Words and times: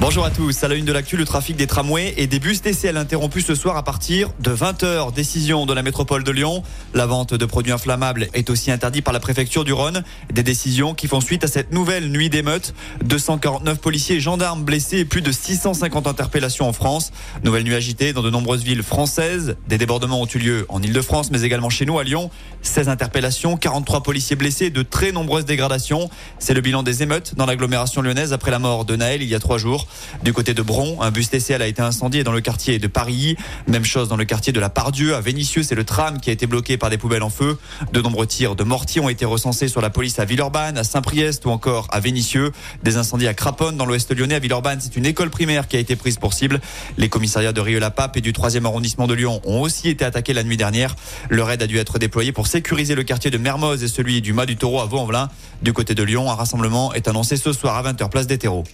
Bonjour 0.00 0.24
à 0.24 0.30
tous. 0.30 0.64
À 0.64 0.68
la 0.68 0.76
une 0.76 0.86
de 0.86 0.94
l'actu, 0.94 1.18
le 1.18 1.26
trafic 1.26 1.56
des 1.56 1.66
tramways 1.66 2.14
et 2.16 2.26
des 2.26 2.38
bus 2.38 2.62
TCL 2.62 2.96
interrompu 2.96 3.42
ce 3.42 3.54
soir 3.54 3.76
à 3.76 3.84
partir 3.84 4.30
de 4.40 4.50
20h. 4.50 5.12
Décision 5.12 5.66
de 5.66 5.74
la 5.74 5.82
métropole 5.82 6.24
de 6.24 6.30
Lyon. 6.30 6.62
La 6.94 7.04
vente 7.04 7.34
de 7.34 7.44
produits 7.44 7.70
inflammables 7.70 8.28
est 8.32 8.48
aussi 8.48 8.70
interdite 8.70 9.04
par 9.04 9.12
la 9.12 9.20
préfecture 9.20 9.62
du 9.62 9.74
Rhône. 9.74 10.02
Des 10.32 10.42
décisions 10.42 10.94
qui 10.94 11.06
font 11.06 11.20
suite 11.20 11.44
à 11.44 11.48
cette 11.48 11.70
nouvelle 11.70 12.10
nuit 12.10 12.30
d'émeute. 12.30 12.72
249 13.04 13.78
policiers 13.78 14.16
et 14.16 14.20
gendarmes 14.20 14.64
blessés 14.64 15.00
et 15.00 15.04
plus 15.04 15.20
de 15.20 15.30
650 15.30 16.06
interpellations 16.06 16.66
en 16.66 16.72
France. 16.72 17.12
Nouvelle 17.44 17.64
nuit 17.64 17.74
agitée 17.74 18.14
dans 18.14 18.22
de 18.22 18.30
nombreuses 18.30 18.64
villes 18.64 18.82
françaises. 18.82 19.56
Des 19.68 19.76
débordements 19.76 20.22
ont 20.22 20.26
eu 20.26 20.38
lieu 20.38 20.66
en 20.70 20.82
Ile-de-France, 20.82 21.30
mais 21.30 21.42
également 21.42 21.68
chez 21.68 21.84
nous 21.84 21.98
à 21.98 22.04
Lyon. 22.04 22.30
16 22.62 22.88
interpellations, 22.88 23.58
43 23.58 24.02
policiers 24.02 24.36
blessés 24.36 24.70
de 24.70 24.82
très 24.82 25.12
nombreuses 25.12 25.44
dégradations. 25.44 26.08
C'est 26.38 26.54
le 26.54 26.62
bilan 26.62 26.82
des 26.82 27.02
émeutes 27.02 27.34
dans 27.34 27.44
l'agglomération 27.44 28.00
lyonnaise 28.00 28.32
après 28.32 28.50
la 28.50 28.58
mort 28.58 28.86
de 28.86 28.96
Naël 28.96 29.20
il 29.20 29.28
y 29.28 29.34
a 29.34 29.40
trois 29.40 29.58
jours. 29.58 29.88
Du 30.22 30.32
côté 30.32 30.54
de 30.54 30.62
Bron, 30.62 31.00
un 31.02 31.10
bus 31.10 31.30
TCL 31.30 31.62
a 31.62 31.66
été 31.66 31.82
incendié 31.82 32.24
dans 32.24 32.32
le 32.32 32.40
quartier 32.40 32.78
de 32.78 32.86
Paris. 32.86 33.36
Même 33.66 33.84
chose 33.84 34.08
dans 34.08 34.16
le 34.16 34.24
quartier 34.24 34.52
de 34.52 34.60
la 34.60 34.68
Pardieu. 34.68 35.14
À 35.14 35.20
Vénissieux, 35.20 35.62
c'est 35.62 35.74
le 35.74 35.84
tram 35.84 36.20
qui 36.20 36.30
a 36.30 36.32
été 36.32 36.46
bloqué 36.46 36.76
par 36.76 36.90
des 36.90 36.98
poubelles 36.98 37.22
en 37.22 37.30
feu. 37.30 37.58
De 37.92 38.00
nombreux 38.00 38.26
tirs 38.26 38.56
de 38.56 38.64
mortier 38.64 39.00
ont 39.00 39.08
été 39.08 39.24
recensés 39.24 39.68
sur 39.68 39.80
la 39.80 39.90
police 39.90 40.18
à 40.18 40.24
Villeurbanne, 40.24 40.78
à 40.78 40.84
Saint-Priest 40.84 41.46
ou 41.46 41.50
encore 41.50 41.88
à 41.90 42.00
Vénissieux. 42.00 42.52
Des 42.82 42.96
incendies 42.96 43.26
à 43.26 43.34
Craponne 43.34 43.76
dans 43.76 43.86
l'ouest 43.86 44.14
lyonnais. 44.16 44.36
À 44.36 44.38
Villeurbanne, 44.38 44.80
c'est 44.80 44.96
une 44.96 45.06
école 45.06 45.30
primaire 45.30 45.68
qui 45.68 45.76
a 45.76 45.80
été 45.80 45.96
prise 45.96 46.16
pour 46.16 46.32
cible. 46.32 46.60
Les 46.96 47.08
commissariats 47.08 47.52
de 47.52 47.60
Rieux-la-Pape 47.60 48.16
et 48.16 48.20
du 48.20 48.32
3e 48.32 48.64
arrondissement 48.64 49.06
de 49.06 49.14
Lyon 49.14 49.40
ont 49.44 49.60
aussi 49.60 49.88
été 49.88 50.04
attaqués 50.04 50.32
la 50.32 50.42
nuit 50.42 50.56
dernière. 50.56 50.96
Le 51.28 51.42
raid 51.42 51.62
a 51.62 51.66
dû 51.66 51.78
être 51.78 51.98
déployé 51.98 52.32
pour 52.32 52.46
sécuriser 52.46 52.94
le 52.94 53.02
quartier 53.02 53.30
de 53.30 53.38
Mermoz 53.38 53.82
et 53.82 53.88
celui 53.88 54.20
du 54.20 54.32
Mas 54.32 54.46
du 54.46 54.56
Taureau 54.56 54.80
à 54.80 54.86
Vaux-en-Velin. 54.86 55.28
Du 55.62 55.72
côté 55.72 55.94
de 55.94 56.02
Lyon, 56.02 56.30
un 56.30 56.34
rassemblement 56.34 56.92
est 56.94 57.08
annoncé 57.08 57.36
ce 57.36 57.52
soir 57.52 57.76
à 57.76 57.92
20h 57.92 58.08
place 58.08 58.26
des 58.26 58.38
terreaux. 58.38 58.64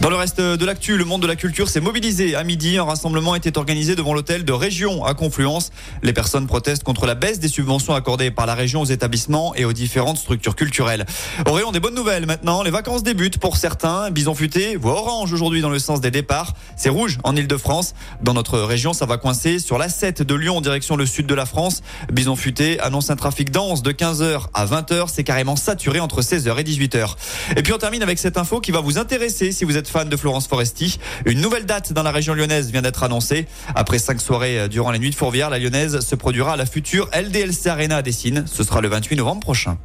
Dans 0.00 0.08
le 0.08 0.16
reste 0.16 0.40
de 0.40 0.64
l'actu, 0.64 0.96
le 0.96 1.04
monde 1.04 1.20
de 1.20 1.26
la 1.26 1.36
culture 1.36 1.68
s'est 1.68 1.80
mobilisé. 1.80 2.34
À 2.34 2.42
midi, 2.42 2.78
un 2.78 2.84
rassemblement 2.84 3.34
était 3.34 3.58
organisé 3.58 3.96
devant 3.96 4.14
l'hôtel 4.14 4.46
de 4.46 4.52
Région 4.52 5.04
à 5.04 5.12
Confluence. 5.12 5.72
Les 6.02 6.14
personnes 6.14 6.46
protestent 6.46 6.84
contre 6.84 7.04
la 7.04 7.14
baisse 7.14 7.38
des 7.38 7.48
subventions 7.48 7.94
accordées 7.94 8.30
par 8.30 8.46
la 8.46 8.54
région 8.54 8.80
aux 8.80 8.86
établissements 8.86 9.54
et 9.56 9.66
aux 9.66 9.74
différentes 9.74 10.16
structures 10.16 10.56
culturelles. 10.56 11.04
Au 11.46 11.70
des 11.70 11.80
bonnes 11.80 11.94
nouvelles 11.94 12.24
maintenant. 12.24 12.62
Les 12.62 12.70
vacances 12.70 13.02
débutent 13.02 13.36
pour 13.36 13.58
certains. 13.58 14.10
Bison 14.10 14.34
futé 14.34 14.76
voit 14.76 14.92
orange 14.92 15.34
aujourd'hui 15.34 15.60
dans 15.60 15.68
le 15.68 15.78
sens 15.78 16.00
des 16.00 16.10
départs. 16.10 16.54
C'est 16.76 16.88
rouge 16.88 17.18
en 17.22 17.36
Ile-de-France. 17.36 17.94
Dans 18.22 18.32
notre 18.32 18.58
région, 18.58 18.94
ça 18.94 19.04
va 19.04 19.18
coincer 19.18 19.58
sur 19.58 19.76
la 19.76 19.90
7 19.90 20.22
de 20.22 20.34
Lyon 20.34 20.56
en 20.56 20.60
direction 20.62 20.96
le 20.96 21.04
sud 21.04 21.26
de 21.26 21.34
la 21.34 21.44
France. 21.44 21.82
Bison 22.10 22.36
futé 22.36 22.80
annonce 22.80 23.10
un 23.10 23.16
trafic 23.16 23.50
dense 23.50 23.82
de 23.82 23.92
15h 23.92 24.46
à 24.54 24.64
20h. 24.64 25.08
C'est 25.12 25.24
carrément 25.24 25.56
saturé 25.56 26.00
entre 26.00 26.22
16h 26.22 26.58
et 26.58 26.64
18h. 26.64 27.16
Et 27.56 27.62
puis 27.62 27.74
on 27.74 27.78
termine 27.78 28.02
avec 28.02 28.18
cette 28.18 28.38
info 28.38 28.60
qui 28.60 28.72
va 28.72 28.80
vous 28.80 28.96
intéresser 28.96 29.52
si 29.52 29.66
vous 29.66 29.76
êtes 29.76 29.89
fan 29.90 30.08
de 30.08 30.16
Florence 30.16 30.46
Foresti. 30.46 30.98
Une 31.26 31.40
nouvelle 31.40 31.66
date 31.66 31.92
dans 31.92 32.02
la 32.02 32.10
région 32.12 32.34
lyonnaise 32.34 32.70
vient 32.70 32.82
d'être 32.82 33.02
annoncée. 33.02 33.46
Après 33.74 33.98
cinq 33.98 34.20
soirées 34.20 34.60
euh, 34.60 34.68
durant 34.68 34.90
les 34.90 34.98
nuits 34.98 35.10
de 35.10 35.14
Fourvière, 35.14 35.50
la 35.50 35.58
lyonnaise 35.58 36.00
se 36.00 36.14
produira 36.14 36.54
à 36.54 36.56
la 36.56 36.66
future 36.66 37.08
LDLC 37.14 37.66
Arena 37.66 37.96
à 37.96 38.02
Dessine. 38.02 38.44
Ce 38.46 38.64
sera 38.64 38.80
le 38.80 38.88
28 38.88 39.16
novembre 39.16 39.40
prochain. 39.40 39.76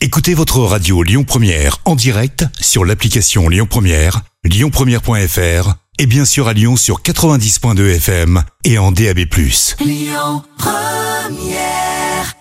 Écoutez 0.00 0.34
votre 0.34 0.60
radio 0.60 1.02
Lyon 1.02 1.24
Première 1.24 1.78
en 1.84 1.96
direct 1.96 2.44
sur 2.60 2.84
l'application 2.84 3.48
Lyon 3.48 3.66
Première, 3.68 4.22
lyonpremière.fr 4.44 5.74
et 5.98 6.06
bien 6.06 6.24
sûr 6.24 6.46
à 6.46 6.52
Lyon 6.52 6.76
sur 6.76 7.02
90.2 7.02 7.96
FM 7.96 8.42
et 8.64 8.78
en 8.78 8.92
DAB+. 8.92 9.18
Lyon 9.80 10.42
Première 10.56 12.37